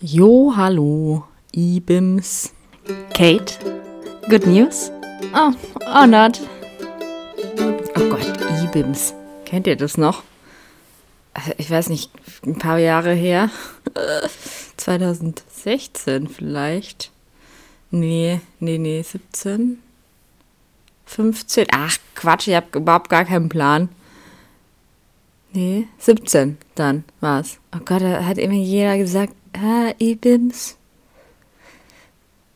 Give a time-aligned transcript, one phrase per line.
[0.00, 2.52] Jo, hallo, Ibims.
[3.12, 3.58] Kate,
[4.28, 4.92] good news?
[5.34, 5.52] Oh,
[5.88, 6.40] oh not.
[7.96, 9.12] Oh Gott, Ibims.
[9.44, 10.22] Kennt ihr das noch?
[11.34, 12.12] Also, ich weiß nicht,
[12.46, 13.50] ein paar Jahre her.
[14.76, 17.10] 2016 vielleicht.
[17.90, 19.82] Nee, nee, nee, 17.
[21.06, 21.66] 15.
[21.72, 23.88] Ach, Quatsch, ich habe überhaupt gar keinen Plan.
[25.52, 27.58] Nee, 17 dann war's.
[27.74, 30.76] Oh Gott, da hat immer jeder gesagt, ah, Ibims.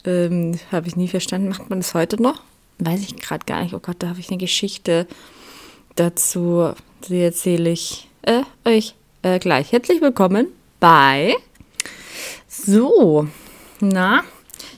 [0.04, 1.48] Ähm, habe ich nie verstanden.
[1.48, 2.42] Macht man das heute noch?
[2.78, 3.72] Weiß ich gerade gar nicht.
[3.74, 5.06] Oh Gott, da habe ich eine Geschichte
[5.94, 6.72] dazu.
[7.08, 9.70] Die erzähle ich äh, euch äh, gleich.
[9.72, 10.48] Herzlich willkommen
[10.80, 11.36] bei.
[12.48, 13.28] So,
[13.80, 14.24] na,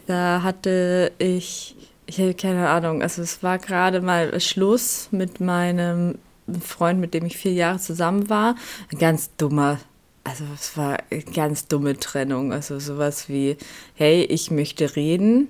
[0.06, 6.18] da hatte ich, ich habe keine Ahnung, also es war gerade mal Schluss mit meinem
[6.60, 8.56] Freund, mit dem ich vier Jahre zusammen war.
[8.92, 9.78] Ein ganz dummer
[10.24, 12.52] also es war eine ganz dumme Trennung.
[12.52, 13.56] Also sowas wie,
[13.94, 15.48] hey, ich möchte reden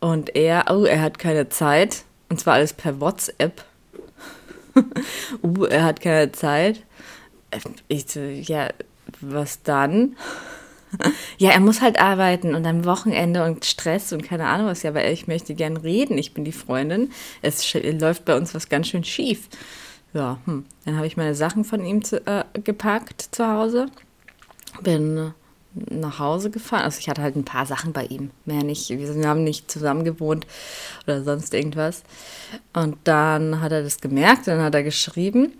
[0.00, 2.04] und er, oh, er hat keine Zeit.
[2.28, 3.64] Und zwar alles per WhatsApp.
[5.42, 6.82] uh, er hat keine Zeit.
[7.88, 8.68] Ich so, ja,
[9.20, 10.16] was dann?
[11.38, 14.82] ja, er muss halt arbeiten und am Wochenende und Stress und keine Ahnung was.
[14.82, 16.18] Ja, aber ich möchte gern reden.
[16.18, 17.10] Ich bin die Freundin.
[17.42, 19.48] Es läuft bei uns was ganz schön schief.
[20.14, 20.64] Ja, hm.
[20.84, 23.86] dann habe ich meine Sachen von ihm zu, äh, gepackt zu Hause.
[24.82, 25.30] Bin äh,
[25.74, 26.84] nach Hause gefahren.
[26.84, 28.88] Also ich hatte halt ein paar Sachen bei ihm, mehr nicht.
[28.90, 30.46] Wir haben nicht zusammen gewohnt
[31.04, 32.04] oder sonst irgendwas.
[32.72, 35.52] Und dann hat er das gemerkt, dann hat er geschrieben.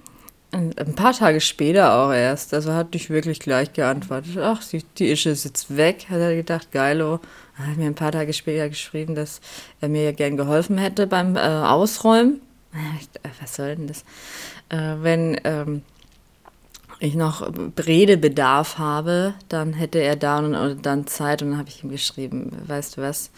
[0.53, 2.55] Ein paar Tage später auch erst.
[2.55, 4.39] Also hat nicht wirklich gleich geantwortet.
[4.39, 7.19] Ach, die, die Ische ist jetzt weg, hat er gedacht, geilo.
[7.59, 9.41] Er hat mir ein paar Tage später geschrieben, dass
[9.81, 12.41] er mir ja gern geholfen hätte beim äh, Ausräumen.
[12.74, 14.05] Äh, was soll denn das?
[14.68, 15.83] Äh, wenn ähm,
[17.01, 21.83] ich noch Redebedarf habe, dann hätte er da und dann Zeit und dann habe ich
[21.84, 23.30] ihm geschrieben, weißt du was,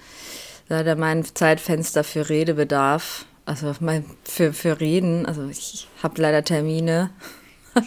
[0.69, 6.21] da hat er mein Zeitfenster für Redebedarf, also mein, für, für Reden, also ich habe
[6.21, 7.11] leider Termine,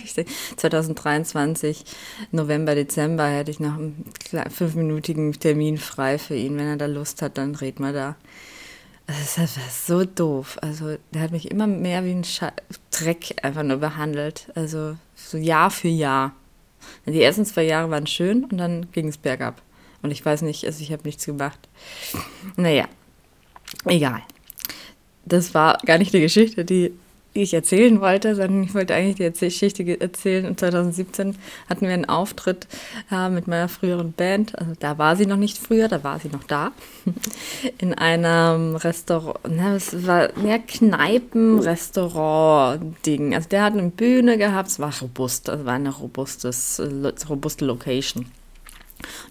[0.58, 1.84] 2023,
[2.32, 4.06] November, Dezember hätte ich noch einen
[4.50, 8.16] fünfminütigen Termin frei für ihn, wenn er da Lust hat, dann reden wir da.
[9.10, 10.60] Das war so doof.
[10.62, 12.54] Also, der hat mich immer mehr wie ein Scha
[12.92, 14.52] Dreck einfach nur behandelt.
[14.54, 16.34] Also, so Jahr für Jahr.
[17.08, 19.64] Die ersten zwei Jahre waren schön und dann ging es bergab.
[20.04, 21.60] Und ich weiß nicht, also ich habe nichts gemacht.
[22.56, 22.86] Naja,
[23.86, 24.22] egal.
[25.26, 26.94] Das war gar nicht die Geschichte, die
[27.40, 30.46] die ich erzählen wollte, sondern ich wollte eigentlich die Geschichte erzählen.
[30.46, 31.38] Und 2017
[31.70, 32.68] hatten wir einen Auftritt
[33.10, 34.60] äh, mit meiner früheren Band.
[34.60, 36.74] Also da war sie noch nicht früher, da war sie noch da.
[37.78, 39.40] In einem Restaurant,
[39.76, 43.34] es war mehr Kneipen-Restaurant-Ding.
[43.34, 46.82] Also der hat eine Bühne gehabt, es war robust, also war eine robustes,
[47.30, 48.26] robuste Location.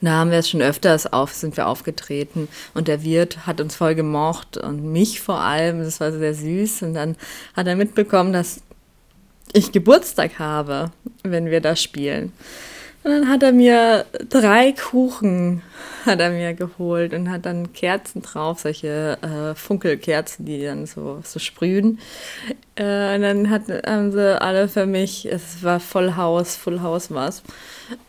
[0.01, 2.49] Da haben wir es schon öfters auf, sind wir aufgetreten.
[2.75, 6.83] Und der Wirt hat uns voll gemocht und mich vor allem, das war sehr süß.
[6.83, 7.17] Und dann
[7.55, 8.61] hat er mitbekommen, dass
[9.53, 10.91] ich Geburtstag habe,
[11.23, 12.33] wenn wir da spielen.
[13.09, 15.63] Und dann hat er mir drei Kuchen
[16.05, 21.21] hat er mir geholt und hat dann Kerzen drauf, solche äh, Funkelkerzen, die dann so,
[21.25, 21.99] so sprühen.
[22.75, 27.11] Äh, und dann hat, haben sie alle für mich, es war Voll House, Full House
[27.11, 27.43] war's,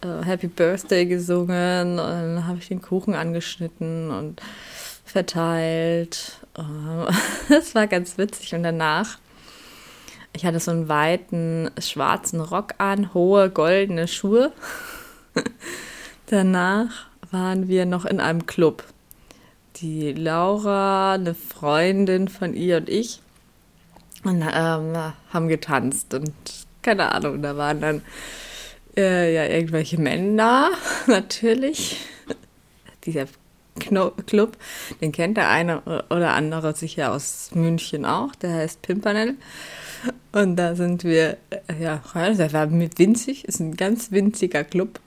[0.01, 4.41] äh, Happy Birthday gesungen und dann habe ich den Kuchen angeschnitten und
[5.05, 6.33] verteilt.
[7.47, 9.17] Das war ganz witzig und danach
[10.33, 14.51] ich hatte so einen weiten schwarzen Rock an, hohe goldene Schuhe.
[16.27, 18.83] Danach waren wir noch in einem Club.
[19.77, 23.21] Die Laura, eine Freundin von ihr und ich
[24.23, 26.33] und ähm, haben getanzt und
[26.81, 28.01] keine Ahnung, da waren dann
[28.97, 30.71] äh, ja irgendwelche Männer
[31.07, 31.97] natürlich.
[33.05, 33.27] Dieser
[34.25, 34.57] Club,
[34.99, 39.35] den kennt der eine oder andere sicher aus München auch, der heißt Pimpernel.
[40.31, 44.99] Und da sind wir, äh, ja, der war winzig, ist ein ganz winziger Club.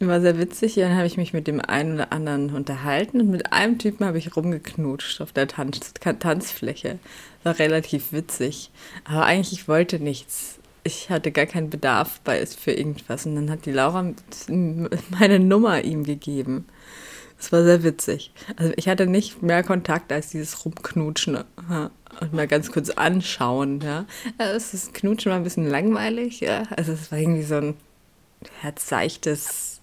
[0.00, 0.74] War sehr witzig.
[0.74, 4.18] Dann habe ich mich mit dem einen oder anderen unterhalten und mit einem Typen habe
[4.18, 6.98] ich rumgeknutscht auf der Tanz Tanzfläche.
[7.44, 8.70] War relativ witzig.
[9.04, 10.58] Aber eigentlich, ich wollte nichts.
[10.82, 13.26] Ich hatte gar keinen Bedarf bei es für irgendwas.
[13.26, 14.12] Und dann hat die Laura
[14.48, 16.66] meine Nummer ihm gegeben.
[17.40, 18.32] Es war sehr witzig.
[18.56, 21.38] Also ich hatte nicht mehr Kontakt als dieses Rumknutschen
[21.70, 21.90] ja,
[22.20, 23.80] und mal ganz kurz anschauen.
[23.80, 24.04] Ja.
[24.36, 26.40] Also das Knutschen war ein bisschen langweilig.
[26.40, 26.64] Ja.
[26.76, 27.74] Also es war irgendwie so ein
[28.60, 29.80] herzseichtes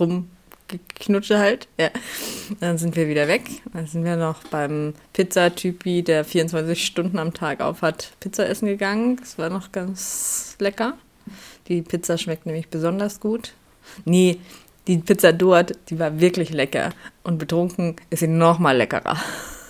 [0.00, 1.68] Rumgeknutsche halt.
[1.78, 1.90] Ja.
[2.58, 3.42] Dann sind wir wieder weg.
[3.72, 8.66] Dann sind wir noch beim Pizzatypi, der 24 Stunden am Tag auf hat, Pizza essen
[8.66, 9.16] gegangen.
[9.16, 10.94] Das war noch ganz lecker.
[11.68, 13.52] Die Pizza schmeckt nämlich besonders gut.
[14.04, 14.40] Nee,
[14.86, 16.90] die Pizza dort, die war wirklich lecker.
[17.22, 19.16] Und betrunken ist sie noch mal leckerer.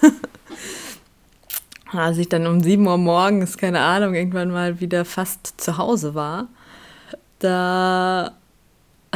[1.93, 6.15] Als ich dann um 7 Uhr morgens, keine Ahnung, irgendwann mal wieder fast zu Hause
[6.15, 6.49] war,
[7.41, 8.33] da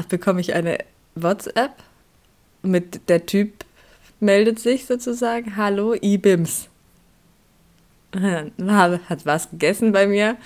[0.08, 0.78] bekomme ich eine
[1.14, 1.72] WhatsApp
[2.62, 3.64] mit der Typ
[4.20, 6.68] meldet sich sozusagen, hallo, IBIMS.
[8.68, 10.36] Hat was gegessen bei mir.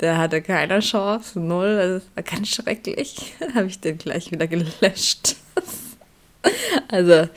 [0.00, 1.76] Der hatte keine Chance, null.
[1.76, 3.34] Das war ganz schrecklich.
[3.54, 5.36] habe ich den gleich wieder gelöscht.
[6.88, 7.28] also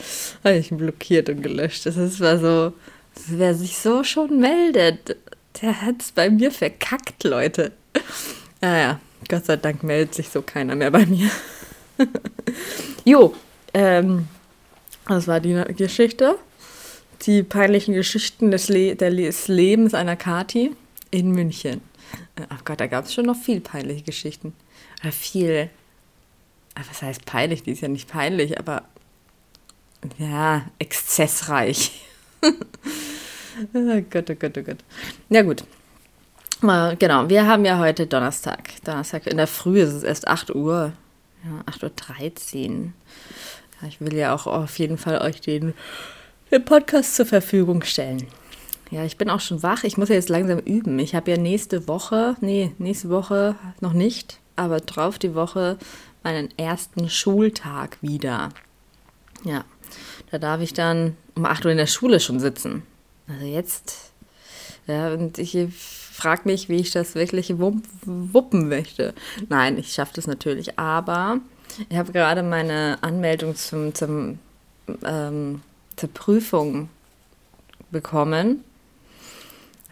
[0.43, 1.85] habe ich ihn blockiert und gelöscht.
[1.85, 2.73] Das war so,
[3.27, 5.15] wer sich so schon meldet,
[5.61, 7.71] der hat es bei mir verkackt, Leute.
[8.61, 8.99] Naja,
[9.29, 11.29] Gott sei Dank meldet sich so keiner mehr bei mir.
[13.05, 13.33] jo,
[13.73, 14.27] ähm,
[15.07, 16.37] das war die Geschichte
[17.25, 20.75] die peinlichen Geschichten des, Le des Lebens einer Kati
[21.11, 21.81] in München.
[22.35, 24.53] Ach äh, oh Gott, da gab es schon noch viel peinliche Geschichten.
[25.01, 25.69] Oder viel.
[26.75, 27.63] Ah, was heißt peinlich?
[27.63, 28.83] Die ist ja nicht peinlich, aber
[30.17, 32.05] ja, exzessreich.
[32.41, 34.77] oh Gott, oh Gott, oh Gott.
[35.29, 35.63] Ja, gut.
[36.61, 38.69] Genau, wir haben ja heute Donnerstag.
[38.83, 40.93] Donnerstag in der Früh ist es erst 8 Uhr.
[41.43, 42.85] Ja, 8.13 Uhr.
[43.81, 45.73] Ja, ich will ja auch auf jeden Fall euch den
[46.51, 48.27] den Podcast zur Verfügung stellen.
[48.89, 49.83] Ja, ich bin auch schon wach.
[49.83, 50.97] Ich muss ja jetzt langsam üben.
[50.99, 55.77] Ich habe ja nächste Woche, nee, nächste Woche noch nicht, aber drauf die Woche
[56.23, 58.49] meinen ersten Schultag wieder.
[59.43, 59.65] Ja,
[60.31, 62.83] da darf ich dann um 8 Uhr in der Schule schon sitzen.
[63.27, 64.11] Also jetzt,
[64.87, 65.57] ja, und ich
[66.17, 69.13] frage mich, wie ich das wirklich wuppen möchte.
[69.49, 71.39] Nein, ich schaffe das natürlich, aber
[71.89, 74.39] ich habe gerade meine Anmeldung zum, zum
[75.05, 75.61] ähm,
[75.97, 76.89] zur Prüfung
[77.91, 78.63] bekommen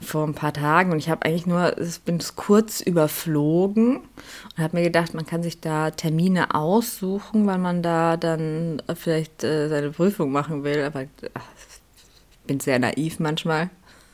[0.02, 4.64] vor ein paar Tagen und ich habe eigentlich nur, ich bin es kurz überflogen und
[4.64, 9.70] habe mir gedacht, man kann sich da Termine aussuchen, weil man da dann vielleicht äh,
[9.70, 11.48] seine Prüfung machen will, aber ach,
[12.32, 13.70] ich bin sehr naiv manchmal.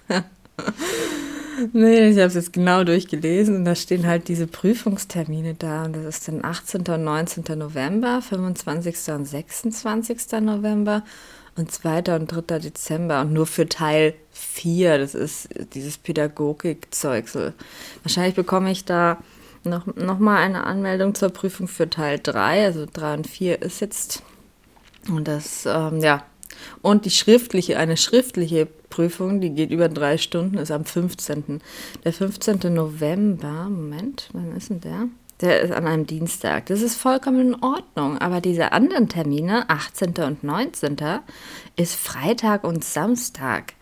[1.74, 5.96] nee, ich habe es jetzt genau durchgelesen und da stehen halt diese Prüfungstermine da und
[5.96, 6.82] das ist dann 18.
[6.82, 7.58] und 19.
[7.58, 9.14] November, 25.
[9.14, 10.40] und 26.
[10.42, 11.04] November
[11.56, 12.16] und 2.
[12.16, 12.60] und 3.
[12.60, 14.98] Dezember und nur für Teil 4.
[14.98, 17.54] Das ist dieses Pädagogik-Zeugsel.
[18.04, 19.18] Wahrscheinlich bekomme ich da
[19.64, 22.66] noch, noch mal eine Anmeldung zur Prüfung für Teil 3.
[22.66, 24.24] Also 3 und 4 ist jetzt.
[25.10, 26.24] Und das, ähm, ja.
[26.82, 31.62] Und die schriftliche, eine schriftliche Prüfung, die geht über drei Stunden, ist am 15.
[32.04, 32.74] Der 15.
[32.74, 35.08] November, Moment, wann ist denn der?
[35.42, 36.68] Der ist an einem Dienstag.
[36.68, 38.20] Das ist vollkommen in Ordnung.
[38.20, 40.14] Aber diese anderen Termine, 18.
[40.24, 40.98] und 19.,
[41.76, 43.74] ist Freitag und Samstag.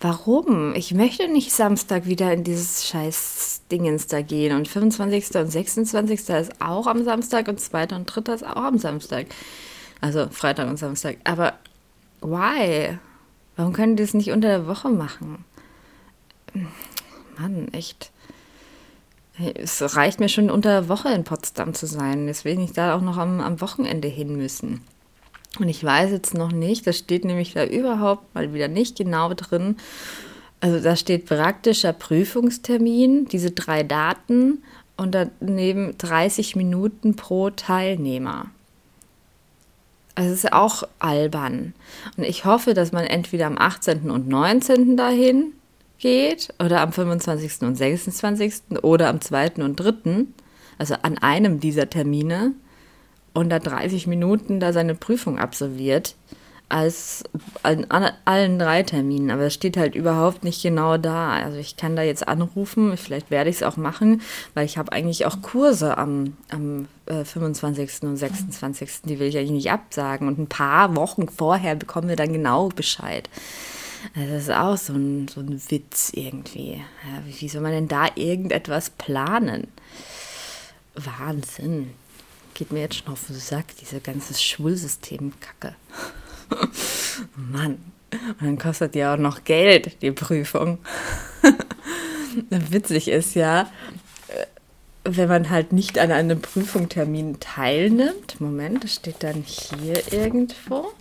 [0.00, 0.74] Warum?
[0.74, 4.56] Ich möchte nicht Samstag wieder in dieses scheiß Dingens da gehen.
[4.56, 5.36] Und 25.
[5.36, 6.28] und 26.
[6.28, 7.94] ist auch am Samstag und 2.
[7.94, 8.34] und 3.
[8.34, 9.26] ist auch am Samstag.
[10.00, 11.18] Also Freitag und Samstag.
[11.24, 11.54] Aber
[12.20, 12.98] why?
[13.56, 15.44] Warum können die das nicht unter der Woche machen?
[17.38, 18.10] Mann, echt.
[19.36, 22.26] Es reicht mir schon unter der Woche in Potsdam zu sein.
[22.26, 24.82] Deswegen ich da auch noch am, am Wochenende hin müssen.
[25.58, 29.32] Und ich weiß jetzt noch nicht, das steht nämlich da überhaupt mal wieder nicht genau
[29.34, 29.76] drin.
[30.60, 34.62] Also da steht praktischer Prüfungstermin, diese drei Daten
[34.96, 38.46] und daneben 30 Minuten pro Teilnehmer.
[40.14, 41.74] Also es ist auch albern.
[42.16, 44.10] Und ich hoffe, dass man entweder am 18.
[44.10, 44.96] und 19.
[44.96, 45.52] dahin
[45.98, 47.62] geht oder am 25.
[47.62, 48.82] und 26.
[48.82, 49.52] oder am 2.
[49.58, 50.26] und 3.,
[50.78, 52.52] also an einem dieser Termine
[53.32, 56.16] und da 30 Minuten da seine Prüfung absolviert,
[56.68, 57.24] als
[57.62, 57.86] an,
[58.24, 59.30] allen drei Terminen.
[59.30, 61.30] Aber es steht halt überhaupt nicht genau da.
[61.30, 64.22] Also ich kann da jetzt anrufen, vielleicht werde ich es auch machen,
[64.54, 68.02] weil ich habe eigentlich auch Kurse am, am äh, 25.
[68.02, 69.02] und 26.
[69.04, 70.26] Die will ich eigentlich nicht absagen.
[70.26, 73.28] Und ein paar Wochen vorher bekommen wir dann genau Bescheid.
[74.14, 76.74] Das ist auch so ein, so ein Witz irgendwie.
[76.74, 79.68] Ja, wie soll man denn da irgendetwas planen?
[80.94, 81.90] Wahnsinn.
[82.54, 85.74] Geht mir jetzt schon auf den Sack, diese ganze Schulsystem-Kacke.
[87.36, 87.78] Mann.
[88.12, 90.78] Und dann kostet ja auch noch Geld, die Prüfung.
[92.50, 93.62] Witzig ist ja,
[94.28, 94.46] äh,
[95.04, 98.40] wenn man halt nicht an einem Prüfungstermin teilnimmt.
[98.40, 100.92] Moment, das steht dann hier irgendwo.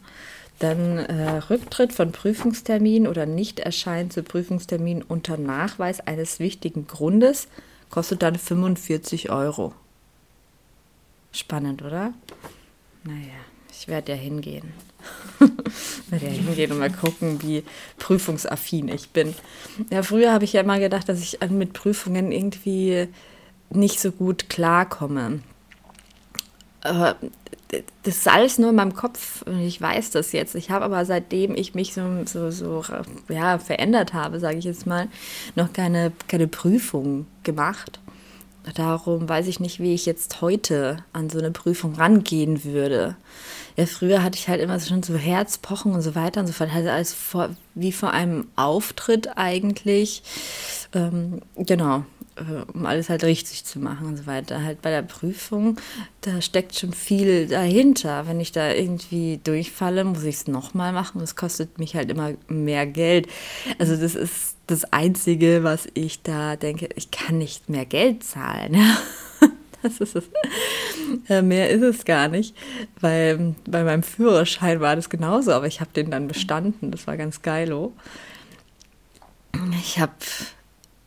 [0.63, 7.50] Dann äh, Rücktritt von Prüfungstermin oder Nichterscheinen zu Prüfungstermin unter Nachweis eines wichtigen Grundes
[7.89, 9.74] kostet dann 45 Euro.
[11.34, 12.13] Spannend, oder?
[13.03, 13.34] Naja,
[13.74, 14.72] ich werde ja hingehen.
[16.08, 17.65] werde ja hingehen und mal gucken, wie
[17.98, 19.36] prüfungsaffin ich bin.
[19.89, 23.10] Ja, früher habe ich ja immer gedacht, dass ich mit Prüfungen irgendwie
[23.70, 25.41] nicht so gut klarkomme.
[26.79, 27.17] Aber
[28.03, 30.56] das alles nur in meinem Kopf und ich weiß das jetzt.
[30.56, 32.84] Ich habe aber seitdem ich mich so, so, so
[33.30, 35.08] ja, verändert habe, sage ich jetzt mal,
[35.56, 38.00] noch keine, keine Prüfung gemacht.
[38.75, 43.18] Darum weiß ich nicht, wie ich jetzt heute an so eine Prüfung rangehen würde.
[43.75, 46.72] Ja, früher hatte ich halt immer schon so Herzpochen und so weiter und so fort.
[46.72, 50.24] Halt alles vor, wie vor einem Auftritt eigentlich.
[50.94, 52.06] Ähm, genau.
[52.36, 54.63] Äh, um alles halt richtig zu machen und so weiter.
[54.63, 55.78] Halt bei der Prüfung,
[56.22, 58.28] da steckt schon viel dahinter.
[58.28, 61.20] Wenn ich da irgendwie durchfalle, muss ich es nochmal machen.
[61.20, 63.28] Das kostet mich halt immer mehr Geld.
[63.78, 68.78] Also das ist das Einzige, was ich da denke, ich kann nicht mehr Geld zahlen.
[69.84, 71.44] Das ist es.
[71.44, 72.56] Mehr ist es gar nicht,
[73.02, 76.90] weil bei meinem Führerschein war das genauso, aber ich habe den dann bestanden.
[76.90, 77.92] Das war ganz geilo.
[79.82, 80.13] Ich habe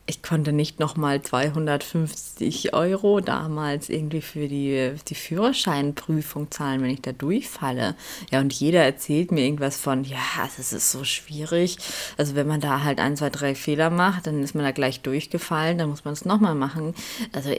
[0.09, 7.01] ich konnte nicht nochmal 250 Euro damals irgendwie für die, die Führerscheinprüfung zahlen, wenn ich
[7.01, 7.93] da durchfalle.
[8.31, 11.77] Ja, und jeder erzählt mir irgendwas von, ja, es ist so schwierig.
[12.15, 15.01] Also wenn man da halt ein, zwei, drei Fehler macht, dann ist man da gleich
[15.01, 16.95] durchgefallen, dann muss man es nochmal machen.
[17.33, 17.51] Also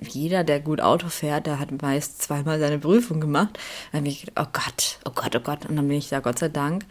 [0.00, 3.58] jeder, der gut Auto fährt, der hat meist zweimal seine Prüfung gemacht.
[3.92, 5.66] Dann habe ich oh Gott, oh Gott, oh Gott.
[5.66, 6.86] Und dann bin ich da Gott sei Dank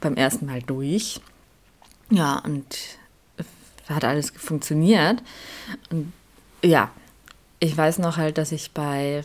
[0.00, 1.20] beim ersten Mal durch.
[2.08, 2.64] Ja, und
[3.88, 5.22] hat alles funktioniert.
[5.90, 6.12] Und
[6.62, 6.90] ja,
[7.60, 9.22] ich weiß noch halt, dass ich bei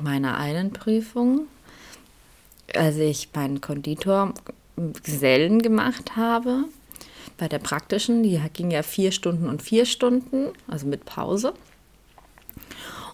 [0.00, 1.46] meiner einen Prüfung,
[2.74, 4.34] als ich meinen Konditor
[5.02, 6.64] Gesellen gemacht habe,
[7.36, 11.54] bei der praktischen, die ging ja vier Stunden und vier Stunden, also mit Pause.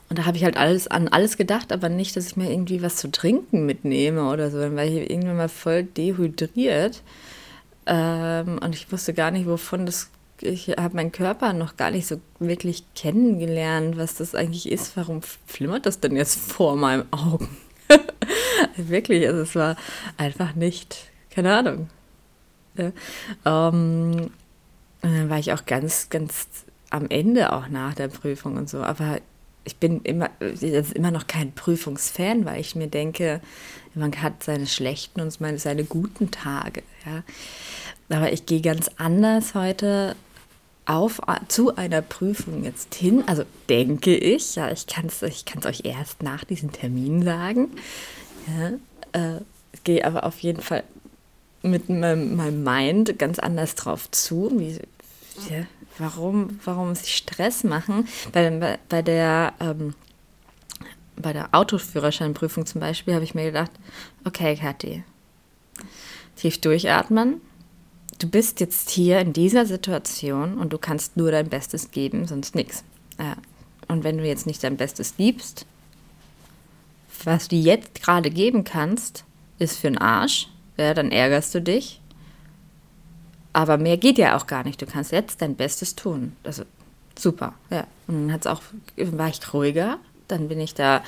[0.09, 2.83] Und da habe ich halt alles an alles gedacht, aber nicht, dass ich mir irgendwie
[2.83, 7.03] was zu trinken mitnehme oder so, dann war ich irgendwann mal voll dehydriert.
[7.87, 10.11] Ähm, und ich wusste gar nicht, wovon das
[10.41, 14.97] ich habe meinen Körper noch gar nicht so wirklich kennengelernt, was das eigentlich ist.
[14.97, 17.49] Warum flimmert das denn jetzt vor meinen Augen?
[18.77, 19.77] wirklich, also es war
[20.17, 21.91] einfach nicht, keine Ahnung.
[22.77, 22.93] Ja.
[23.45, 24.31] Ähm,
[25.03, 28.79] und dann war ich auch ganz, ganz am Ende auch nach der Prüfung und so.
[28.79, 29.19] Aber
[29.65, 30.31] ich bin immer,
[30.95, 33.41] immer noch kein Prüfungsfan, weil ich mir denke,
[33.95, 36.83] man hat seine schlechten und seine guten Tage.
[37.07, 37.23] Ja.
[38.15, 40.15] Aber ich gehe ganz anders heute
[40.87, 43.25] auf, zu einer Prüfung jetzt hin.
[43.27, 47.71] Also denke ich, ja, ich kann es ich kann's euch erst nach diesem Termin sagen.
[48.47, 49.41] Ja, äh,
[49.83, 50.85] gehe aber auf jeden Fall
[51.63, 54.53] mit meinem, meinem Mind ganz anders drauf zu.
[54.55, 54.79] Wie,
[55.53, 55.65] ja,
[55.99, 58.07] warum, warum sich Stress machen?
[58.33, 59.95] Bei, bei, bei der ähm,
[61.17, 63.71] bei der Autoführerscheinprüfung zum Beispiel habe ich mir gedacht,
[64.25, 65.05] okay, Kathi,
[66.37, 67.41] tief durchatmen,
[68.19, 72.55] du bist jetzt hier in dieser Situation und du kannst nur dein Bestes geben, sonst
[72.55, 72.85] nichts.
[73.19, 73.37] Ja.
[73.89, 75.67] Und wenn du jetzt nicht dein Bestes gibst,
[77.25, 79.25] was du jetzt gerade geben kannst,
[79.59, 82.01] ist für den Arsch, ja, dann ärgerst du dich.
[83.53, 84.83] Aber mehr geht ja auch gar nicht.
[84.83, 86.35] Du kannst jetzt dein Bestes tun.
[86.43, 86.65] Also
[87.17, 87.87] super, ja.
[88.09, 88.63] Und dann hat's auch,
[88.97, 91.03] war ich ruhiger, dann bin ich da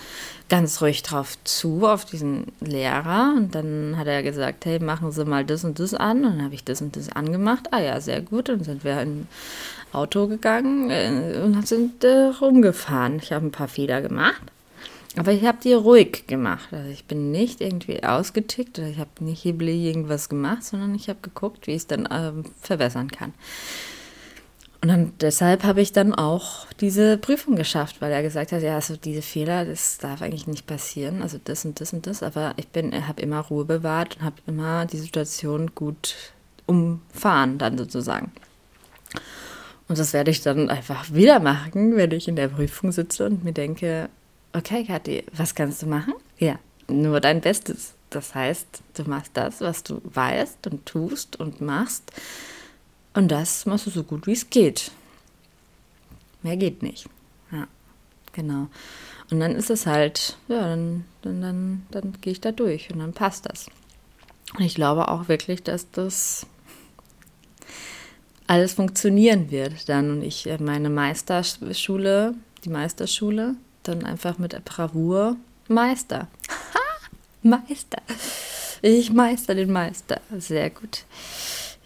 [0.48, 3.34] ganz ruhig drauf zu, auf diesen Lehrer.
[3.36, 6.24] Und dann hat er gesagt, hey, machen Sie mal das und das an.
[6.24, 7.72] Und dann habe ich das und das angemacht.
[7.72, 8.48] Ah ja, sehr gut.
[8.48, 9.26] Und dann sind wir in
[9.92, 13.18] Auto gegangen äh, und sind äh, rumgefahren.
[13.22, 14.42] Ich habe ein paar Fehler gemacht.
[15.16, 16.68] Aber ich habe die ruhig gemacht.
[16.72, 21.08] Also ich bin nicht irgendwie ausgetickt oder ich habe nicht hibbelig irgendwas gemacht, sondern ich
[21.08, 23.32] habe geguckt, wie ich es dann äh, verbessern kann.
[24.82, 28.74] Und dann, deshalb habe ich dann auch diese Prüfung geschafft, weil er gesagt hat, ja,
[28.74, 32.22] also diese Fehler, das darf eigentlich nicht passieren, also das und das und das.
[32.22, 36.14] Aber ich bin, habe immer Ruhe bewahrt und habe immer die Situation gut
[36.66, 38.32] umfahren, dann sozusagen.
[39.88, 43.44] Und das werde ich dann einfach wieder machen, wenn ich in der Prüfung sitze und
[43.44, 44.08] mir denke,
[44.52, 46.14] okay, Kathi, was kannst du machen?
[46.38, 47.94] Ja, nur dein Bestes.
[48.10, 52.12] Das heißt, du machst das, was du weißt und tust und machst
[53.16, 54.92] und das machst du so gut wie es geht.
[56.42, 57.08] Mehr geht nicht.
[57.50, 57.66] Ja,
[58.32, 58.68] genau.
[59.30, 63.00] Und dann ist es halt, ja, dann, dann, dann, dann gehe ich da durch und
[63.00, 63.66] dann passt das.
[64.54, 66.46] Und ich glaube auch wirklich, dass das
[68.46, 75.36] alles funktionieren wird dann und ich äh, meine Meisterschule, die Meisterschule, dann einfach mit Bravour
[75.68, 76.28] Meister.
[77.42, 78.02] Meister.
[78.82, 80.20] Ich meister den Meister.
[80.38, 81.04] Sehr gut.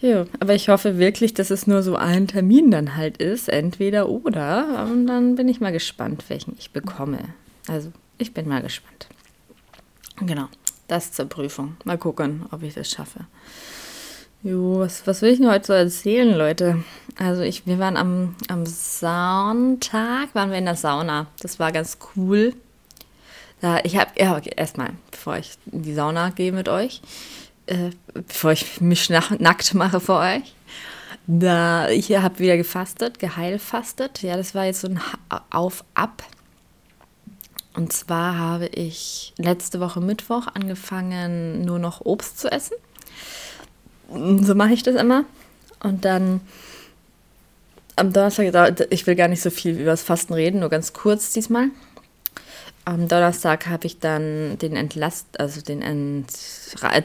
[0.01, 4.09] Ja, aber ich hoffe wirklich, dass es nur so ein Termin dann halt ist, entweder
[4.09, 4.89] oder.
[4.91, 7.19] Und dann bin ich mal gespannt, welchen ich bekomme.
[7.69, 9.09] Also, ich bin mal gespannt.
[10.21, 10.49] Genau,
[10.89, 11.77] das zur Prüfung.
[11.85, 13.27] Mal gucken, ob ich das schaffe.
[14.43, 16.83] Jo, was, was will ich denn heute so erzählen, Leute?
[17.19, 21.27] Also ich, wir waren am, am Sonntag, waren wir in der Sauna.
[21.43, 22.55] Das war ganz cool.
[23.61, 27.03] Da, ich habe, ja, okay, erstmal, bevor ich in die Sauna gehe mit euch,
[27.71, 30.55] äh, bevor ich mich nackt mache für euch,
[31.27, 34.23] da, ich habe wieder gefastet, geheilfastet.
[34.23, 35.01] Ja, das war jetzt so ein
[35.51, 36.25] Auf-Ab.
[37.75, 42.75] Und zwar habe ich letzte Woche Mittwoch angefangen, nur noch Obst zu essen
[44.13, 45.25] so mache ich das immer.
[45.83, 46.41] Und dann
[47.97, 51.33] am Donnerstag, ich will gar nicht so viel über das Fasten reden, nur ganz kurz
[51.33, 51.69] diesmal.
[52.91, 56.27] Am Donnerstag habe ich dann den Entlast, also den, Ent,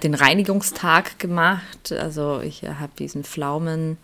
[0.02, 1.92] den Reinigungstag gemacht.
[1.92, 4.00] Also ich habe diesen Pflaumensaft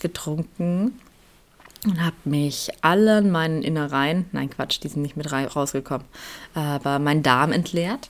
[0.00, 0.98] getrunken
[1.84, 6.06] und habe mich allen meinen Innereien, nein Quatsch, die sind nicht mit rausgekommen,
[6.54, 8.08] aber meinen Darm entleert.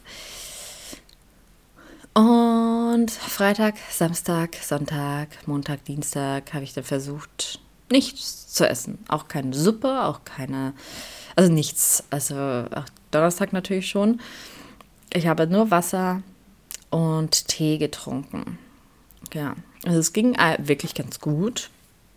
[2.15, 7.59] Und Freitag, Samstag, Sonntag, Montag, Dienstag habe ich dann versucht,
[7.91, 8.99] nichts zu essen.
[9.09, 10.75] Auch keine Suppe, auch keine,
[11.37, 12.03] also nichts.
[12.11, 14.21] Also auch Donnerstag natürlich schon.
[15.13, 16.23] Ich habe nur Wasser
[16.91, 18.59] und Tee getrunken.
[19.33, 21.71] Ja, also es ging wirklich ganz gut.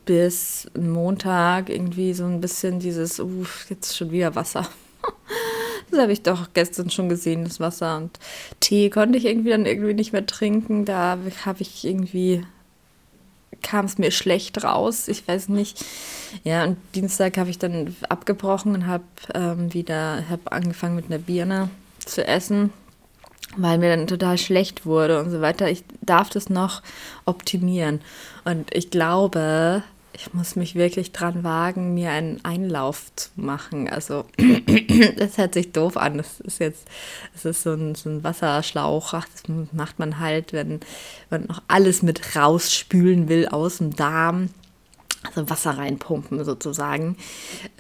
[0.06, 4.68] Bis Montag irgendwie so ein bisschen dieses, uff, jetzt schon wieder Wasser.
[5.92, 7.98] Das habe ich doch gestern schon gesehen, das Wasser.
[7.98, 8.20] Und
[8.60, 10.86] Tee konnte ich irgendwie dann irgendwie nicht mehr trinken.
[10.86, 12.46] Da habe ich irgendwie,
[13.62, 15.08] kam es mir schlecht raus.
[15.08, 15.84] Ich weiß nicht.
[16.44, 21.20] Ja, und Dienstag habe ich dann abgebrochen und habe ähm, wieder, habe angefangen mit einer
[21.20, 21.70] Birne
[22.06, 22.72] zu essen
[23.58, 25.70] weil mir dann total schlecht wurde und so weiter.
[25.70, 26.82] Ich darf das noch
[27.26, 28.02] optimieren.
[28.46, 33.90] Und ich glaube, ich muss mich wirklich dran wagen, mir einen Einlauf zu machen.
[33.90, 34.26] Also,
[35.18, 36.18] das hört sich doof an.
[36.18, 36.88] Das ist jetzt,
[37.34, 39.14] das ist so ein, so ein Wasserschlauch.
[39.14, 40.80] Ach, das macht man halt, wenn
[41.30, 44.50] man noch alles mit rausspülen will aus dem Darm
[45.24, 47.18] also Wasser reinpumpen sozusagen,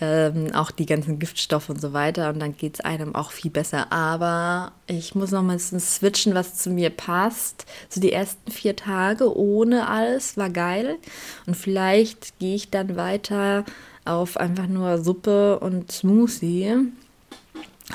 [0.02, 3.50] ähm, auch die ganzen Giftstoffe und so weiter und dann geht es einem auch viel
[3.50, 3.92] besser.
[3.92, 7.66] Aber ich muss noch mal ein bisschen switchen, was zu mir passt.
[7.88, 10.98] So die ersten vier Tage ohne alles war geil
[11.46, 13.64] und vielleicht gehe ich dann weiter
[14.04, 16.92] auf einfach nur Suppe und Smoothie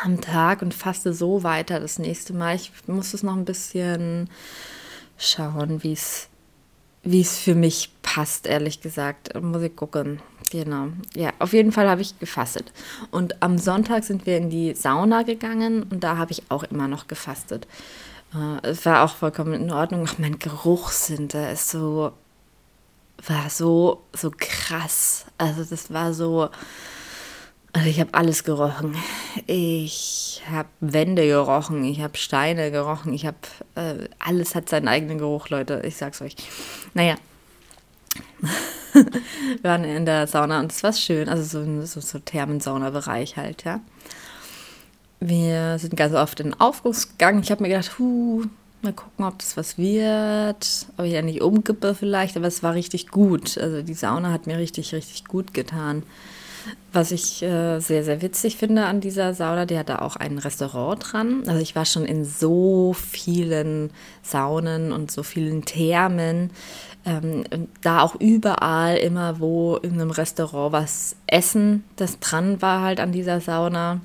[0.02, 2.57] am Tag und faste so weiter das nächste Mal.
[2.57, 4.28] Ich muss es noch ein bisschen
[5.18, 6.28] schauen, wie es
[7.05, 9.40] wie es für mich passt, ehrlich gesagt.
[9.40, 10.21] Muss ich gucken.
[10.51, 10.88] Genau.
[11.14, 12.73] Ja, auf jeden Fall habe ich gefastet.
[13.11, 16.88] Und am Sonntag sind wir in die Sauna gegangen und da habe ich auch immer
[16.88, 17.67] noch gefastet.
[18.35, 20.07] Äh, es war auch vollkommen in Ordnung.
[20.09, 22.12] Ach, mein Geruchssinn, der ist so,
[23.27, 25.27] war so, so krass.
[25.38, 26.49] Also das war so,
[27.75, 28.97] also ich habe alles gerochen.
[29.47, 33.37] Ich habe Wände gerochen, ich habe Steine gerochen, ich habe
[33.75, 35.83] äh, alles hat seinen eigenen Geruch, Leute.
[35.85, 36.37] Ich sag's euch.
[36.95, 37.17] Naja,
[38.93, 43.65] wir waren in der Sauna und es war schön, also so so, so Thermensauna-Bereich halt,
[43.65, 43.81] ja.
[45.19, 47.41] Wir sind ganz oft in den Aufgussgang.
[47.41, 48.45] Ich habe mir gedacht, huh,
[48.83, 52.75] mal gucken, ob das was wird, ob ich ja nicht umkippe vielleicht, aber es war
[52.75, 53.59] richtig gut.
[53.59, 56.05] Also die Sauna hat mir richtig, richtig gut getan.
[56.92, 60.38] Was ich äh, sehr, sehr witzig finde an dieser Sauna, die hat da auch ein
[60.38, 61.42] Restaurant dran.
[61.46, 63.90] Also ich war schon in so vielen
[64.22, 66.50] Saunen und so vielen Thermen.
[67.05, 67.44] Ähm,
[67.83, 73.12] da auch überall immer, wo in einem Restaurant was essen, das dran war halt an
[73.12, 74.00] dieser Sauna.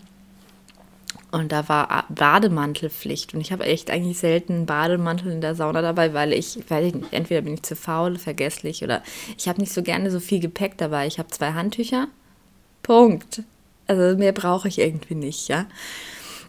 [1.32, 3.36] Und da war Bademantelpflicht.
[3.36, 6.94] Und ich habe echt eigentlich selten einen Bademantel in der Sauna dabei, weil ich, weiß
[6.94, 9.04] ich entweder bin ich zu faul, vergesslich oder
[9.38, 11.06] ich habe nicht so gerne so viel Gepäck dabei.
[11.06, 12.08] Ich habe zwei Handtücher
[12.90, 13.44] Punkt.
[13.86, 15.68] Also mehr brauche ich irgendwie nicht, ja.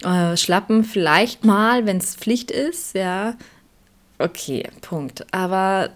[0.03, 3.37] Äh, Schlappen vielleicht mal, wenn es Pflicht ist, ja.
[4.19, 5.27] Okay, Punkt.
[5.35, 5.91] Aber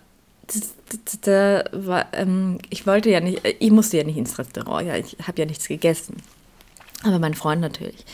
[1.23, 5.17] da war, ähm, ich wollte ja nicht, ich musste ja nicht ins Restaurant, ja, ich
[5.27, 6.19] habe ja nichts gegessen.
[7.05, 8.05] Aber mein Freund natürlich.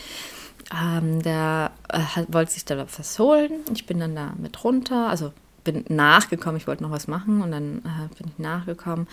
[0.73, 3.51] Ähm, der äh, wollte sich da was holen.
[3.73, 5.33] Ich bin dann da mit runter, also
[5.63, 9.07] bin nachgekommen, ich wollte noch was machen und dann äh, bin ich nachgekommen.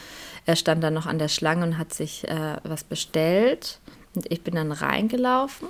[0.47, 3.81] Er stand dann noch an der Schlange und hat sich äh, was bestellt
[4.15, 5.69] und ich bin dann reingelaufen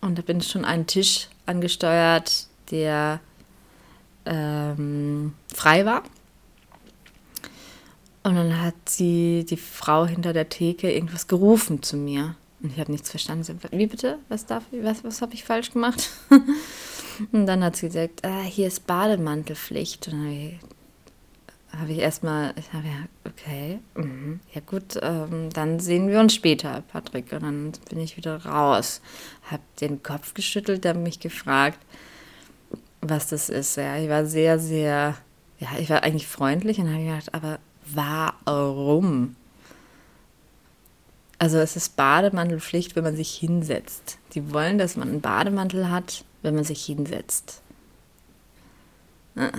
[0.00, 3.20] und da bin ich schon einen Tisch angesteuert, der
[4.26, 6.02] ähm, frei war.
[8.22, 12.34] Und dann hat sie, die Frau hinter der Theke, irgendwas gerufen zu mir.
[12.60, 13.58] Und ich habe nichts verstanden.
[13.70, 14.18] Wie bitte?
[14.28, 14.82] Was darf ich?
[14.82, 16.10] Was, was habe ich falsch gemacht?
[17.32, 20.08] Und dann hat sie gesagt, ah, hier ist Bademantelpflicht.
[20.08, 20.58] Und dann
[21.80, 26.34] habe ich, erstmal, ich habe ja, okay, mhm, ja gut, ähm, dann sehen wir uns
[26.34, 27.32] später, Patrick.
[27.32, 29.00] Und dann bin ich wieder raus.
[29.50, 31.78] Habe den Kopf geschüttelt, habe mich gefragt,
[33.00, 33.76] was das ist.
[33.76, 35.16] Ja, ich war sehr, sehr,
[35.58, 39.36] ja, ich war eigentlich freundlich und habe gedacht, aber warum?
[41.38, 44.18] Also es ist Bademantelpflicht, wenn man sich hinsetzt.
[44.34, 47.62] Die wollen, dass man einen Bademantel hat, wenn man sich hinsetzt.
[49.36, 49.50] Ah.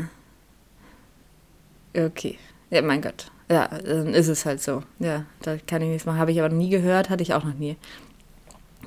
[1.96, 2.38] Okay.
[2.70, 3.32] Ja, mein Gott.
[3.50, 4.84] Ja, dann ist es halt so.
[5.00, 6.20] Ja, da kann ich nichts machen.
[6.20, 7.78] Habe ich aber nie gehört, hatte ich auch noch nie.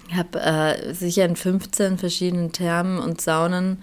[0.09, 3.83] Ich habe äh, sicher in 15 verschiedenen Thermen und Saunen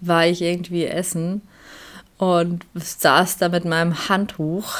[0.00, 1.42] war ich irgendwie essen
[2.18, 4.78] und saß da mit meinem Handtuch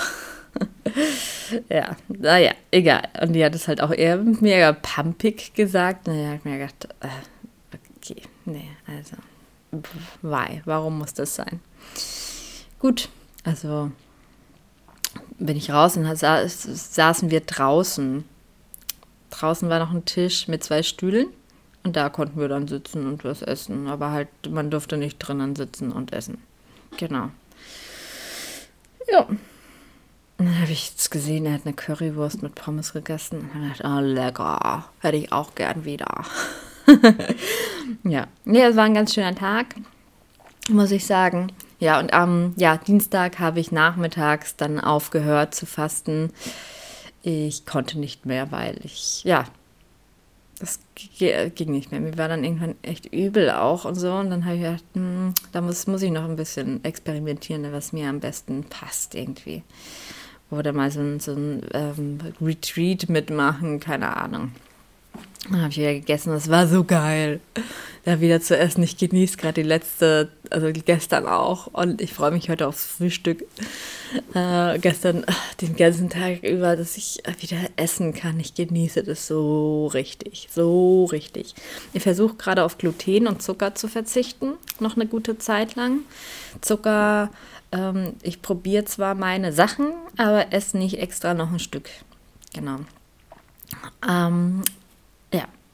[1.69, 3.09] ja, naja, egal.
[3.21, 6.07] Und die hat es halt auch eher mega pumpig gesagt.
[6.07, 9.17] Naja, ich mir gedacht, äh, okay, nee, also,
[10.23, 10.63] why?
[10.65, 11.61] Warum muss das sein?
[12.79, 13.09] Gut,
[13.45, 13.91] also
[15.39, 18.25] bin ich raus und saßen wir draußen.
[19.31, 21.29] Draußen war noch ein Tisch mit zwei Stühlen
[21.85, 23.89] und da konnten wir dann sitzen und was essen.
[23.89, 26.39] Aber halt, man durfte nicht drinnen sitzen und essen.
[26.99, 27.31] Genau.
[29.11, 29.27] Ja,
[30.39, 33.41] dann habe ich jetzt gesehen, er hat eine Currywurst mit Pommes gegessen.
[33.41, 34.85] Und dann dachte ich, oh, lecker.
[35.01, 36.25] Hätte ich auch gern wieder.
[38.05, 38.27] ja.
[38.45, 39.75] ja, es war ein ganz schöner Tag,
[40.69, 41.53] muss ich sagen.
[41.79, 46.31] Ja, und am ja, Dienstag habe ich nachmittags dann aufgehört zu fasten.
[47.23, 49.45] Ich konnte nicht mehr, weil ich, ja,
[50.61, 52.01] das ging nicht mehr.
[52.01, 54.13] Mir war dann irgendwann echt übel auch und so.
[54.13, 57.93] Und dann habe ich gedacht, hm, da muss, muss ich noch ein bisschen experimentieren, was
[57.93, 59.63] mir am besten passt irgendwie
[60.53, 64.53] oder mal so ein, so ein ähm, Retreat mitmachen, keine Ahnung.
[65.51, 67.41] Dann habe ich wieder gegessen, das war so geil,
[68.05, 68.83] da wieder zu essen.
[68.83, 73.45] Ich genieße gerade die letzte, also gestern auch und ich freue mich heute aufs Frühstück.
[74.35, 75.25] Äh, gestern
[75.61, 78.39] den ganzen Tag über, dass ich wieder essen kann.
[78.39, 81.55] Ich genieße das so richtig, so richtig.
[81.93, 86.01] Ich versuche gerade auf Gluten und Zucker zu verzichten, noch eine gute Zeit lang.
[86.61, 87.31] Zucker
[87.73, 91.89] ähm, ich probiere zwar meine Sachen, aber esse nicht extra noch ein Stück.
[92.55, 92.77] Genau.
[94.09, 94.63] Ähm,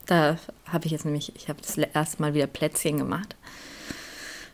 [0.09, 3.37] da habe ich jetzt nämlich, ich habe das erste Mal wieder Plätzchen gemacht.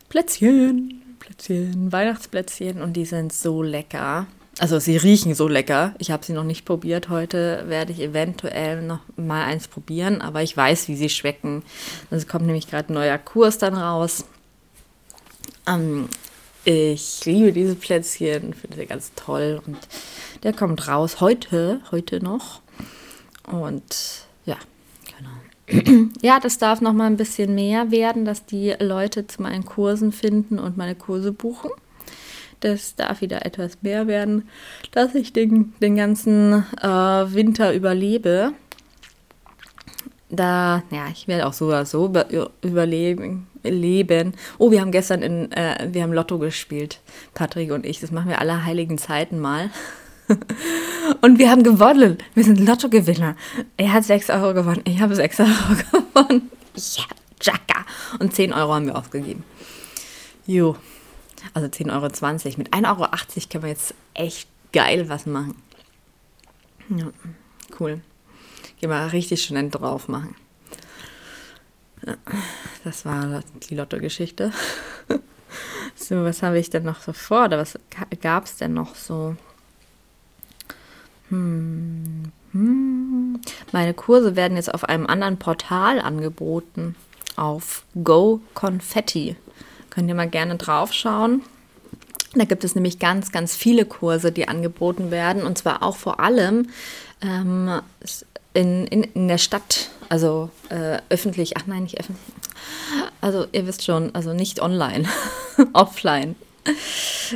[0.09, 4.27] Plätzchen, Plätzchen, Weihnachtsplätzchen und die sind so lecker.
[4.59, 5.95] Also sie riechen so lecker.
[5.97, 7.09] Ich habe sie noch nicht probiert.
[7.09, 11.63] Heute werde ich eventuell noch mal eins probieren, aber ich weiß, wie sie schmecken.
[12.11, 14.25] Es kommt nämlich gerade ein neuer Kurs dann raus.
[15.67, 16.09] Ähm,
[16.63, 19.77] ich liebe diese Plätzchen, finde sie ganz toll und
[20.43, 22.61] der kommt raus heute, heute noch.
[23.43, 24.24] Und
[26.21, 30.11] ja, das darf noch mal ein bisschen mehr werden, dass die Leute zu meinen Kursen
[30.11, 31.71] finden und meine Kurse buchen.
[32.59, 34.47] Das darf wieder etwas mehr werden,
[34.91, 38.53] dass ich den, den ganzen äh, Winter überlebe
[40.29, 42.11] da, ja, ich werde auch so oder so
[42.61, 43.47] überleben.
[43.63, 44.33] Leben.
[44.59, 46.99] Oh, wir haben gestern in, äh, wir haben Lotto gespielt,
[47.33, 47.99] Patrick und ich.
[47.99, 49.71] Das machen wir alle heiligen Zeiten mal.
[51.21, 52.17] und wir haben gewonnen.
[52.33, 53.35] Wir sind Lottogewinner.
[53.77, 54.81] Er hat 6 Euro gewonnen.
[54.85, 55.49] Ich habe 6 Euro
[55.91, 56.49] gewonnen.
[56.75, 57.03] Ja,
[57.41, 57.85] Jacka.
[58.19, 59.43] Und 10 Euro haben wir ausgegeben.
[60.45, 60.75] Jo.
[61.53, 62.57] Also 10,20 Euro.
[62.57, 63.09] Mit 1,80 Euro
[63.49, 65.55] kann man jetzt echt geil was machen.
[66.89, 67.07] Ja,
[67.79, 68.01] cool.
[68.79, 70.35] Geh mal richtig schnell drauf machen.
[72.83, 74.51] Das war die Lotto-Geschichte.
[75.95, 77.45] so, was habe ich denn noch so vor?
[77.45, 77.79] Oder was
[78.21, 79.35] gab es denn noch so?
[81.29, 82.31] Hm.
[83.71, 86.95] Meine Kurse werden jetzt auf einem anderen Portal angeboten.
[87.35, 89.35] Auf Go Confetti.
[89.89, 91.41] Könnt ihr mal gerne draufschauen.
[92.33, 95.43] Da gibt es nämlich ganz, ganz viele Kurse, die angeboten werden.
[95.43, 96.69] Und zwar auch vor allem
[97.21, 97.81] ähm,
[98.53, 102.25] in, in, in der Stadt, also äh, öffentlich, ach nein, nicht öffentlich.
[103.21, 105.07] Also ihr wisst schon, also nicht online,
[105.73, 106.35] offline.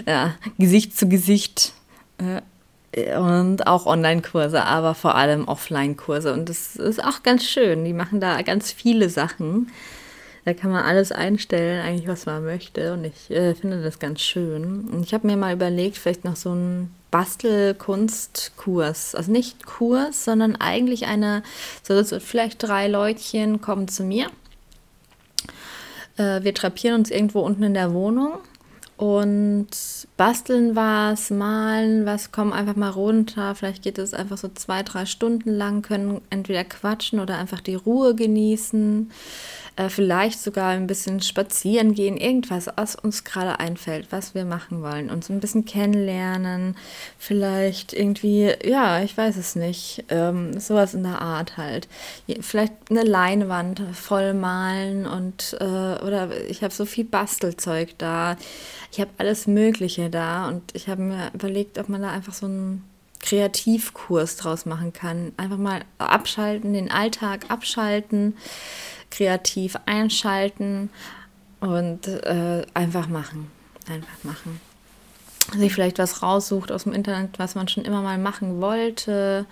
[0.07, 1.73] Ja, Gesicht zu Gesicht.
[2.17, 2.41] Äh,
[2.95, 6.33] und auch Online-Kurse, aber vor allem Offline-Kurse.
[6.33, 7.85] Und das ist auch ganz schön.
[7.85, 9.69] Die machen da ganz viele Sachen.
[10.45, 12.93] Da kann man alles einstellen, eigentlich was man möchte.
[12.93, 14.89] Und ich äh, finde das ganz schön.
[14.91, 19.13] Und ich habe mir mal überlegt, vielleicht noch so ein Bastelkunstkurs.
[19.13, 21.43] Also nicht Kurs, sondern eigentlich eine,
[21.83, 24.31] so, so vielleicht drei Leutchen kommen zu mir.
[26.17, 28.39] Äh, wir trapieren uns irgendwo unten in der Wohnung
[28.99, 29.69] und
[30.17, 33.55] basteln was, malen was, kommen einfach mal runter.
[33.55, 37.75] Vielleicht geht es einfach so zwei, drei Stunden lang, können entweder quatschen oder einfach die
[37.75, 39.09] Ruhe genießen.
[39.79, 44.81] Äh, vielleicht sogar ein bisschen spazieren gehen, irgendwas, was uns gerade einfällt, was wir machen
[44.81, 45.09] wollen.
[45.09, 46.75] Uns ein bisschen kennenlernen,
[47.17, 51.87] vielleicht irgendwie, ja, ich weiß es nicht, ähm, sowas in der Art halt.
[52.41, 58.35] Vielleicht eine Leinwand voll malen und, äh, oder ich habe so viel Bastelzeug da.
[58.91, 62.47] Ich habe alles Mögliche da und ich habe mir überlegt, ob man da einfach so
[62.47, 62.83] einen
[63.21, 65.31] Kreativkurs draus machen kann.
[65.37, 68.35] Einfach mal abschalten, den Alltag abschalten,
[69.09, 70.89] kreativ einschalten
[71.59, 73.51] und äh, einfach machen.
[73.87, 74.61] Einfach machen.
[75.57, 79.45] Sich vielleicht was raussucht aus dem Internet, was man schon immer mal machen wollte.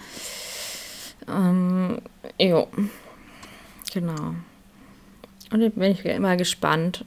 [1.28, 2.00] Ähm,
[2.40, 2.68] jo.
[3.94, 4.36] Genau.
[5.52, 7.06] Und jetzt bin ich immer gespannt.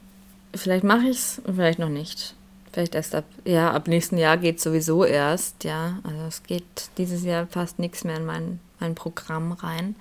[0.55, 2.35] Vielleicht mache ich es, vielleicht noch nicht.
[2.73, 5.99] Vielleicht erst ab, ja, ab nächsten Jahr geht es sowieso erst, ja.
[6.03, 9.97] Also es geht dieses Jahr fast nichts mehr in mein, mein Programm rein.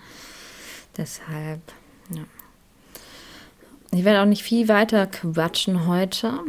[0.98, 1.62] Deshalb,
[2.12, 2.24] ja.
[3.91, 6.41] Ich werde auch nicht viel weiter quatschen heute.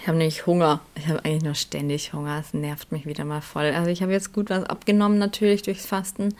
[0.00, 0.80] Ich habe nämlich Hunger.
[0.94, 2.38] Ich habe eigentlich nur ständig Hunger.
[2.38, 3.72] Es nervt mich wieder mal voll.
[3.74, 6.34] Also ich habe jetzt gut was abgenommen natürlich durchs Fasten.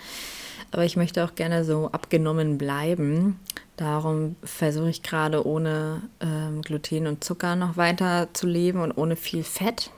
[0.71, 3.41] Aber ich möchte auch gerne so abgenommen bleiben.
[3.77, 9.17] Darum versuche ich gerade ohne ähm, Gluten und Zucker noch weiter zu leben und ohne
[9.17, 9.91] viel Fett.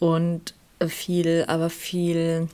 [0.00, 0.54] Und
[0.88, 2.48] viel, aber viel,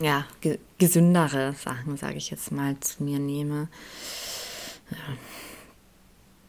[0.00, 3.68] ja, ge gesündere Sachen, sage ich jetzt mal, zu mir nehme.
[4.92, 5.16] Ja.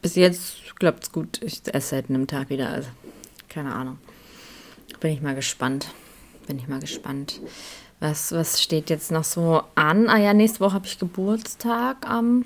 [0.01, 1.41] Bis jetzt klappt es gut.
[1.41, 2.69] Ich esse seit einem Tag wieder.
[2.69, 2.89] Also,
[3.49, 3.97] keine Ahnung.
[4.99, 5.87] Bin ich mal gespannt.
[6.47, 7.39] Bin ich mal gespannt.
[7.99, 10.09] Was, was steht jetzt noch so an?
[10.09, 12.43] Ah ja, nächste Woche habe ich Geburtstag am,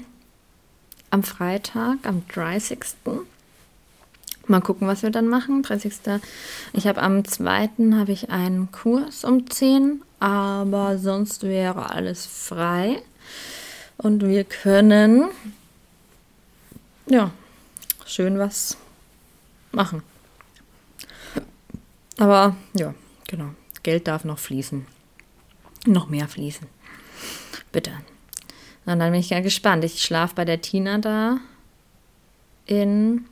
[1.10, 2.78] am Freitag, am 30.
[4.46, 5.64] Mal gucken, was wir dann machen.
[5.64, 5.94] 30.
[6.74, 7.70] Ich habe am 2.
[7.94, 13.02] habe ich einen Kurs um 10, aber sonst wäre alles frei.
[13.98, 15.26] Und wir können
[17.10, 17.32] ja
[18.06, 18.78] schön was
[19.72, 20.04] machen.
[22.18, 22.94] Aber ja,
[23.28, 23.50] genau.
[23.84, 24.86] Geld darf noch fließen
[25.88, 26.68] noch mehr fließen.
[27.72, 27.92] Bitte.
[28.86, 29.84] Und dann bin ich ja gespannt.
[29.84, 31.40] Ich schlafe bei der Tina da
[32.66, 33.26] in,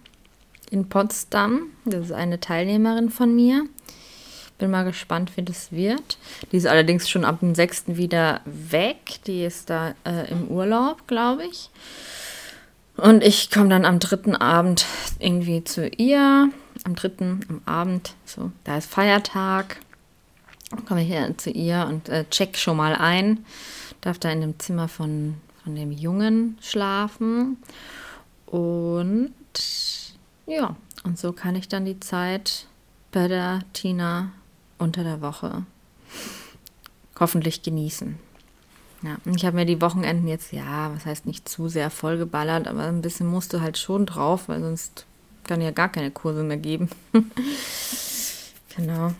[0.69, 1.67] in Potsdam.
[1.85, 3.65] Das ist eine Teilnehmerin von mir.
[4.57, 6.17] Bin mal gespannt, wie das wird.
[6.51, 7.83] Die ist allerdings schon ab dem 6.
[7.87, 9.19] wieder weg.
[9.27, 11.69] Die ist da äh, im Urlaub, glaube ich.
[12.97, 14.85] Und ich komme dann am dritten Abend
[15.19, 16.49] irgendwie zu ihr.
[16.83, 19.79] Am dritten, am Abend, so, da ist Feiertag
[20.85, 23.45] komme ich hier zu ihr und äh, check schon mal ein.
[24.01, 27.57] Darf da in dem Zimmer von, von dem Jungen schlafen.
[28.45, 29.33] Und
[30.45, 32.67] ja, und so kann ich dann die Zeit
[33.11, 34.31] bei der Tina
[34.77, 35.65] unter der Woche
[37.19, 38.19] hoffentlich genießen.
[39.05, 42.85] Ja, ich habe mir die Wochenenden jetzt, ja, was heißt nicht zu sehr vollgeballert, aber
[42.85, 45.05] ein bisschen musst du halt schon drauf, weil sonst
[45.43, 46.89] kann ja gar keine Kurse mehr geben.
[48.75, 49.13] genau.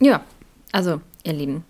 [0.00, 0.24] Ja,
[0.72, 1.64] also, ihr Lieben.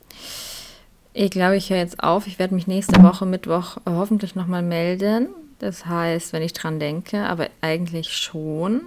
[1.13, 2.27] Ich glaube, ich höre jetzt auf.
[2.27, 5.29] Ich werde mich nächste Woche Mittwoch hoffentlich nochmal melden.
[5.59, 8.81] Das heißt, wenn ich dran denke, aber eigentlich schon.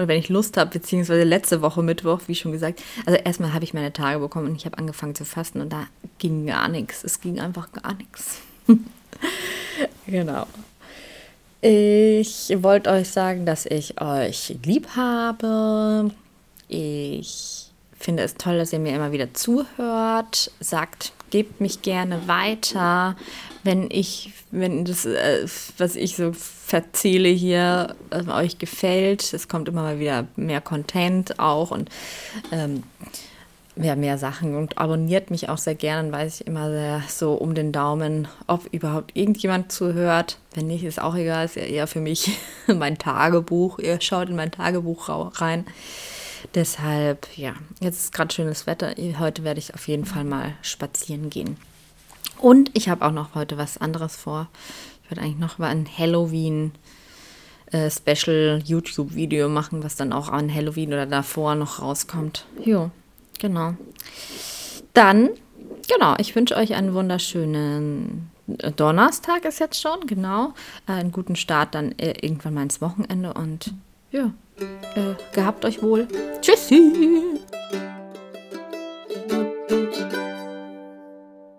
[0.00, 2.82] Oder wenn ich Lust habe, beziehungsweise letzte Woche Mittwoch, wie schon gesagt.
[3.04, 5.88] Also erstmal habe ich meine Tage bekommen und ich habe angefangen zu fasten und da
[6.18, 7.04] ging gar nichts.
[7.04, 8.38] Es ging einfach gar nichts.
[10.06, 10.46] genau.
[11.60, 16.12] Ich wollte euch sagen, dass ich euch lieb habe.
[16.68, 23.16] Ich finde es toll, dass ihr mir immer wieder zuhört, sagt, gebt mich gerne weiter,
[23.62, 25.46] wenn ich, wenn das, äh,
[25.78, 27.94] was ich so verzähle hier,
[28.28, 29.32] euch gefällt.
[29.32, 31.88] Es kommt immer mal wieder mehr Content auch und
[32.52, 32.82] ähm,
[33.76, 37.34] ja, mehr Sachen und abonniert mich auch sehr gerne, dann weiß ich immer sehr so
[37.34, 40.38] um den Daumen, ob überhaupt irgendjemand zuhört.
[40.54, 42.30] Wenn nicht, ist auch egal, ist ja eher für mich
[42.66, 43.78] mein Tagebuch.
[43.78, 45.08] Ihr schaut in mein Tagebuch
[45.40, 45.66] rein.
[46.54, 48.94] Deshalb, ja, jetzt ist gerade schönes Wetter.
[49.18, 51.56] Heute werde ich auf jeden Fall mal spazieren gehen.
[52.38, 54.48] Und ich habe auch noch heute was anderes vor.
[55.04, 56.72] Ich werde eigentlich noch mal ein Halloween
[57.72, 62.46] äh, Special YouTube Video machen, was dann auch an Halloween oder davor noch rauskommt.
[62.64, 62.90] Jo,
[63.38, 63.74] genau.
[64.94, 65.30] Dann,
[65.88, 68.30] genau, ich wünsche euch einen wunderschönen
[68.76, 70.54] Donnerstag ist jetzt schon, genau.
[70.88, 73.72] Äh, einen guten Start dann äh, irgendwann mal ins Wochenende und
[74.10, 74.32] ja,
[74.94, 76.06] äh, gehabt euch wohl.
[76.40, 77.40] Tschüssi!